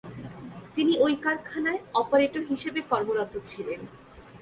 তিনি 0.75 0.93
ওই 0.99 1.13
কারখানায় 1.15 1.81
অপারেটর 1.93 2.43
হিসেবে 2.49 2.79
কর্মরত 2.91 3.33
ছিলেন। 3.49 3.81